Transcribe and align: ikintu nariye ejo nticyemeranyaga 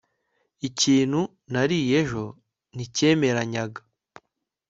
ikintu 0.67 1.21
nariye 1.51 1.93
ejo 2.01 2.23
nticyemeranyaga 2.75 3.81